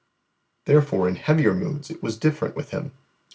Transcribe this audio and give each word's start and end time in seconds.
Therefore 0.65 1.07
in 1.07 1.15
heavier 1.15 1.53
moods 1.53 1.91
it 1.91 2.01
was 2.01 2.17
different 2.17 2.55
with 2.55 2.71
him. 2.71 2.91